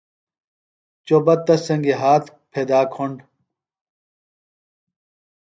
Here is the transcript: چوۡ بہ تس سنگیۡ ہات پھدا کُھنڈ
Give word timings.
چوۡ 1.05 1.21
بہ 1.25 1.33
تس 1.45 1.61
سنگیۡ 1.67 1.99
ہات 2.01 2.23
پھدا 2.51 2.79
کُھنڈ 2.93 3.17